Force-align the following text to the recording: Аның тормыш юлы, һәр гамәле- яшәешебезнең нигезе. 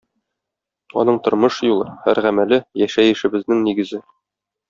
Аның 1.01 1.19
тормыш 1.27 1.59
юлы, 1.67 1.91
һәр 2.07 2.21
гамәле- 2.27 2.59
яшәешебезнең 2.85 3.61
нигезе. 3.69 4.01